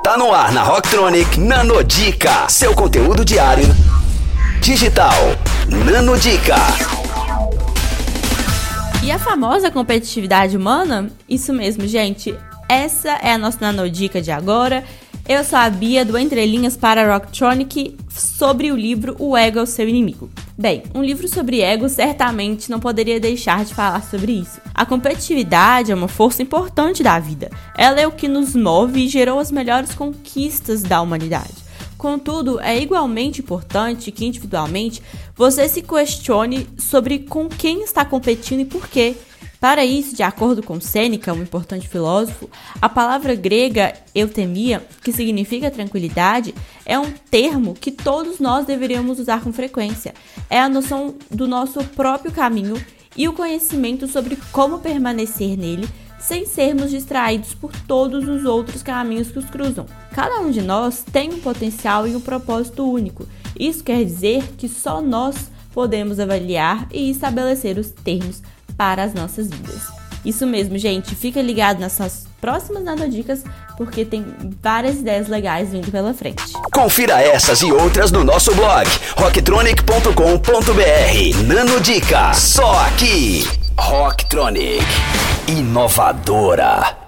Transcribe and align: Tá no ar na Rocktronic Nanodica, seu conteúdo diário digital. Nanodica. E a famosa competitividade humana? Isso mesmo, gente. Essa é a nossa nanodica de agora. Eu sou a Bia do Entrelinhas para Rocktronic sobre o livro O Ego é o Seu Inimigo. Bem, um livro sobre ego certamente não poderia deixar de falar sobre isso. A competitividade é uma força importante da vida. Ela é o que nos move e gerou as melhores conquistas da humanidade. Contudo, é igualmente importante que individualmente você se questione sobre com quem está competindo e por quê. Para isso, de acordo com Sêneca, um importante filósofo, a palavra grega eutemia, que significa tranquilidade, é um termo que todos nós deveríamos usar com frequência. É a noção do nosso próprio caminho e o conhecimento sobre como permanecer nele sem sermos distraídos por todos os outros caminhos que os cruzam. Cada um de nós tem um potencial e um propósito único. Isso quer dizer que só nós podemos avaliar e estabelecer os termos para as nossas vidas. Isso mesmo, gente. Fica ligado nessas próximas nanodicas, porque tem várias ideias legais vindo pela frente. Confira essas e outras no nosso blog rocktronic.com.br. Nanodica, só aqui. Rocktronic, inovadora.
Tá 0.00 0.16
no 0.16 0.32
ar 0.32 0.50
na 0.52 0.64
Rocktronic 0.64 1.38
Nanodica, 1.38 2.48
seu 2.48 2.74
conteúdo 2.74 3.24
diário 3.24 3.64
digital. 4.60 5.12
Nanodica. 5.68 6.56
E 9.04 9.12
a 9.12 9.18
famosa 9.18 9.70
competitividade 9.70 10.56
humana? 10.56 11.08
Isso 11.28 11.52
mesmo, 11.52 11.86
gente. 11.86 12.34
Essa 12.68 13.10
é 13.22 13.32
a 13.32 13.38
nossa 13.38 13.58
nanodica 13.60 14.20
de 14.20 14.32
agora. 14.32 14.82
Eu 15.28 15.44
sou 15.44 15.58
a 15.58 15.70
Bia 15.70 16.04
do 16.04 16.18
Entrelinhas 16.18 16.76
para 16.76 17.12
Rocktronic 17.12 17.96
sobre 18.08 18.72
o 18.72 18.76
livro 18.76 19.14
O 19.20 19.36
Ego 19.36 19.60
é 19.60 19.62
o 19.62 19.66
Seu 19.66 19.88
Inimigo. 19.88 20.28
Bem, 20.56 20.82
um 20.94 21.02
livro 21.02 21.26
sobre 21.28 21.62
ego 21.62 21.88
certamente 21.88 22.70
não 22.70 22.78
poderia 22.78 23.18
deixar 23.18 23.64
de 23.64 23.74
falar 23.74 24.02
sobre 24.02 24.32
isso. 24.32 24.60
A 24.74 24.84
competitividade 24.84 25.90
é 25.90 25.94
uma 25.94 26.08
força 26.08 26.42
importante 26.42 27.02
da 27.02 27.18
vida. 27.18 27.50
Ela 27.76 28.00
é 28.00 28.06
o 28.06 28.12
que 28.12 28.28
nos 28.28 28.54
move 28.54 29.00
e 29.00 29.08
gerou 29.08 29.38
as 29.38 29.50
melhores 29.50 29.94
conquistas 29.94 30.82
da 30.82 31.00
humanidade. 31.00 31.62
Contudo, 31.96 32.60
é 32.60 32.78
igualmente 32.78 33.40
importante 33.40 34.12
que 34.12 34.26
individualmente 34.26 35.02
você 35.34 35.68
se 35.68 35.80
questione 35.80 36.68
sobre 36.76 37.20
com 37.20 37.48
quem 37.48 37.82
está 37.82 38.04
competindo 38.04 38.60
e 38.60 38.66
por 38.66 38.88
quê. 38.88 39.16
Para 39.62 39.84
isso, 39.84 40.16
de 40.16 40.24
acordo 40.24 40.60
com 40.60 40.80
Sêneca, 40.80 41.32
um 41.32 41.40
importante 41.40 41.86
filósofo, 41.86 42.50
a 42.80 42.88
palavra 42.88 43.36
grega 43.36 43.94
eutemia, 44.12 44.84
que 45.04 45.12
significa 45.12 45.70
tranquilidade, 45.70 46.52
é 46.84 46.98
um 46.98 47.12
termo 47.30 47.72
que 47.72 47.92
todos 47.92 48.40
nós 48.40 48.66
deveríamos 48.66 49.20
usar 49.20 49.40
com 49.40 49.52
frequência. 49.52 50.14
É 50.50 50.58
a 50.58 50.68
noção 50.68 51.14
do 51.30 51.46
nosso 51.46 51.78
próprio 51.94 52.32
caminho 52.32 52.74
e 53.16 53.28
o 53.28 53.32
conhecimento 53.34 54.08
sobre 54.08 54.36
como 54.50 54.80
permanecer 54.80 55.56
nele 55.56 55.88
sem 56.18 56.44
sermos 56.44 56.90
distraídos 56.90 57.54
por 57.54 57.70
todos 57.86 58.26
os 58.26 58.44
outros 58.44 58.82
caminhos 58.82 59.30
que 59.30 59.38
os 59.38 59.48
cruzam. 59.48 59.86
Cada 60.12 60.40
um 60.40 60.50
de 60.50 60.60
nós 60.60 61.04
tem 61.12 61.32
um 61.32 61.38
potencial 61.38 62.08
e 62.08 62.16
um 62.16 62.20
propósito 62.20 62.84
único. 62.84 63.28
Isso 63.56 63.84
quer 63.84 64.04
dizer 64.04 64.42
que 64.58 64.68
só 64.68 65.00
nós 65.00 65.52
podemos 65.72 66.18
avaliar 66.18 66.88
e 66.92 67.10
estabelecer 67.10 67.78
os 67.78 67.90
termos 67.90 68.42
para 68.82 69.04
as 69.04 69.14
nossas 69.14 69.48
vidas. 69.48 69.92
Isso 70.24 70.44
mesmo, 70.44 70.76
gente. 70.76 71.14
Fica 71.14 71.40
ligado 71.40 71.78
nessas 71.78 72.26
próximas 72.40 72.82
nanodicas, 72.82 73.44
porque 73.76 74.04
tem 74.04 74.26
várias 74.60 74.96
ideias 74.96 75.28
legais 75.28 75.70
vindo 75.70 75.88
pela 75.92 76.12
frente. 76.12 76.52
Confira 76.72 77.22
essas 77.22 77.62
e 77.62 77.70
outras 77.70 78.10
no 78.10 78.24
nosso 78.24 78.52
blog 78.56 78.88
rocktronic.com.br. 79.16 81.46
Nanodica, 81.46 82.34
só 82.34 82.86
aqui. 82.86 83.46
Rocktronic, 83.78 84.84
inovadora. 85.46 87.01